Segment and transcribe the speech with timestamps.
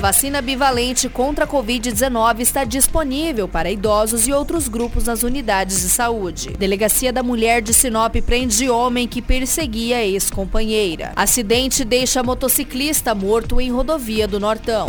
[0.00, 5.90] Vacina bivalente contra a Covid-19 está disponível para idosos e outros grupos nas unidades de
[5.90, 6.54] saúde.
[6.58, 11.12] Delegacia da Mulher de Sinop prende homem que perseguia ex-companheira.
[11.14, 14.88] Acidente deixa motociclista morto em rodovia do Nortão.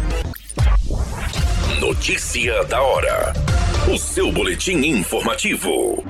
[1.82, 3.34] Notícia da hora.
[3.94, 6.06] O seu boletim informativo.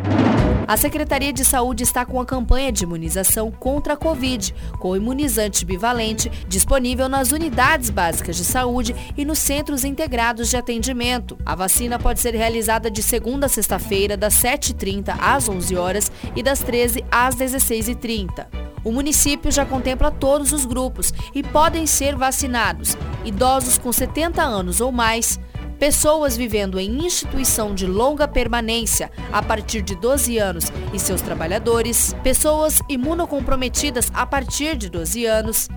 [0.71, 5.65] A Secretaria de Saúde está com a campanha de imunização contra a Covid, com imunizante
[5.65, 11.37] bivalente disponível nas unidades básicas de saúde e nos centros integrados de atendimento.
[11.45, 16.41] A vacina pode ser realizada de segunda a sexta-feira, das 7h30 às 11 horas e
[16.41, 18.47] das 13 às 16h30.
[18.81, 24.79] O município já contempla todos os grupos e podem ser vacinados idosos com 70 anos
[24.79, 25.37] ou mais,
[25.81, 32.15] pessoas vivendo em instituição de longa permanência a partir de 12 anos e seus trabalhadores,
[32.21, 35.67] pessoas imunocomprometidas a partir de 12 anos,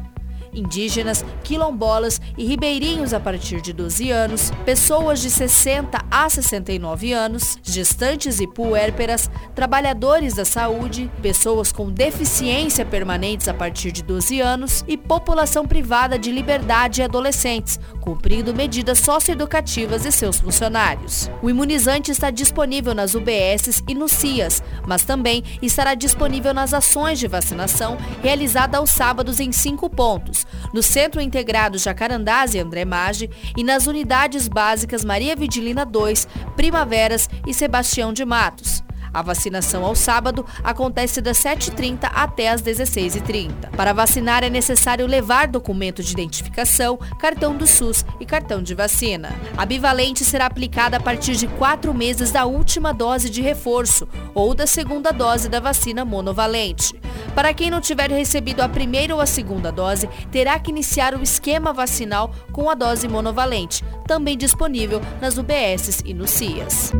[0.54, 7.58] indígenas, quilombolas e ribeirinhos a partir de 12 anos, pessoas de 60 a 69 anos,
[7.62, 14.84] gestantes e puérperas, trabalhadores da saúde, pessoas com deficiência permanentes a partir de 12 anos
[14.86, 21.30] e população privada de liberdade e adolescentes, cumprindo medidas socioeducativas e seus funcionários.
[21.42, 27.18] O imunizante está disponível nas UBSs e no CIAS, mas também estará disponível nas ações
[27.18, 33.30] de vacinação realizada aos sábados em cinco pontos, no Centro Integrado Jacarandás e André Maggi
[33.56, 38.84] e nas unidades básicas Maria Vidilina 2, Primaveras e Sebastião de Matos.
[39.14, 43.70] A vacinação ao sábado acontece das 7h30 até as 16h30.
[43.76, 49.32] Para vacinar é necessário levar documento de identificação, cartão do SUS e cartão de vacina.
[49.56, 54.52] A bivalente será aplicada a partir de quatro meses da última dose de reforço ou
[54.52, 57.00] da segunda dose da vacina monovalente.
[57.34, 61.22] Para quem não tiver recebido a primeira ou a segunda dose, terá que iniciar o
[61.22, 66.92] esquema vacinal com a dose monovalente, também disponível nas UBSs e no CIAS.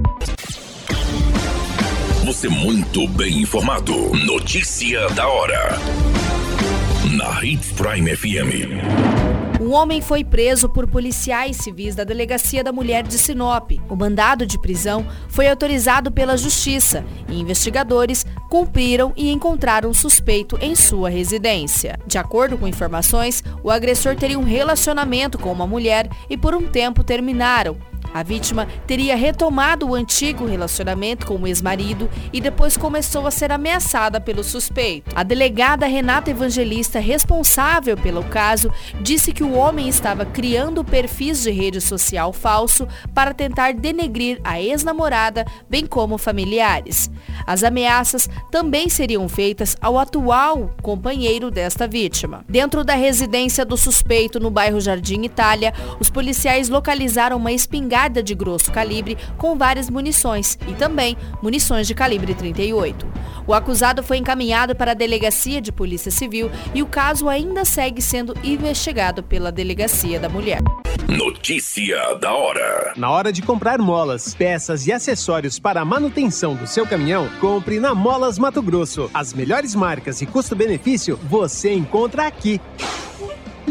[2.24, 3.94] Você muito bem informado.
[4.24, 5.78] Notícia da hora.
[7.12, 9.60] Na Hits Prime FM.
[9.60, 13.72] Um homem foi preso por policiais civis da Delegacia da Mulher de Sinop.
[13.90, 20.58] O mandado de prisão foi autorizado pela Justiça e investigadores cumpriram e encontraram um suspeito
[20.62, 21.98] em sua residência.
[22.06, 26.66] De acordo com informações, o agressor teria um relacionamento com uma mulher e por um
[26.66, 27.76] tempo terminaram.
[28.14, 33.50] A vítima teria retomado o antigo relacionamento com o ex-marido e depois começou a ser
[33.50, 35.10] ameaçada pelo suspeito.
[35.16, 38.70] A delegada Renata Evangelista, responsável pelo caso,
[39.00, 44.60] disse que o homem estava criando perfis de rede social falso para tentar denegrir a
[44.60, 47.10] ex-namorada, bem como familiares.
[47.44, 52.44] As ameaças também seriam feitas ao atual companheiro desta vítima.
[52.48, 58.34] Dentro da residência do suspeito no bairro Jardim Itália, os policiais localizaram uma espingarda de
[58.34, 63.06] grosso calibre com várias munições e também munições de calibre 38.
[63.46, 68.00] O acusado foi encaminhado para a Delegacia de Polícia Civil e o caso ainda segue
[68.00, 70.60] sendo investigado pela Delegacia da Mulher.
[71.08, 72.94] Notícia da hora.
[72.96, 77.78] Na hora de comprar molas, peças e acessórios para a manutenção do seu caminhão, compre
[77.78, 79.10] na Molas Mato Grosso.
[79.12, 82.58] As melhores marcas e custo-benefício você encontra aqui.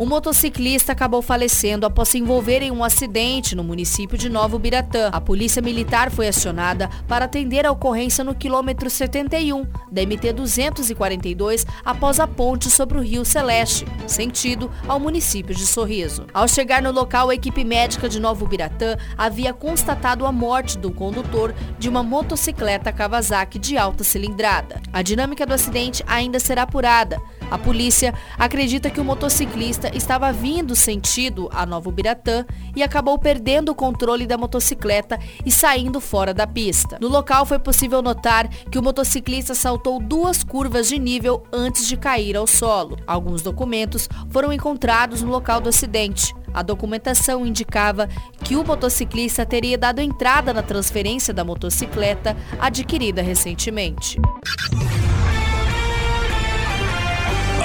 [0.00, 5.08] Um motociclista acabou falecendo após se envolver em um acidente no município de Novo Biratã.
[5.12, 11.66] A polícia militar foi acionada para atender a ocorrência no quilômetro 71 da MT 242
[11.84, 16.26] após a ponte sobre o Rio Celeste, sentido ao município de Sorriso.
[16.32, 20.92] Ao chegar no local, a equipe médica de Novo Biratã havia constatado a morte do
[20.92, 24.80] condutor de uma motocicleta Kawasaki de alta cilindrada.
[24.92, 27.20] A dinâmica do acidente ainda será apurada.
[27.50, 32.44] A polícia acredita que o motociclista estava vindo sentido a Novo Biratã
[32.76, 36.98] e acabou perdendo o controle da motocicleta e saindo fora da pista.
[37.00, 41.96] No local foi possível notar que o motociclista saltou duas curvas de nível antes de
[41.96, 42.96] cair ao solo.
[43.06, 46.34] Alguns documentos foram encontrados no local do acidente.
[46.52, 48.08] A documentação indicava
[48.44, 54.18] que o motociclista teria dado entrada na transferência da motocicleta adquirida recentemente.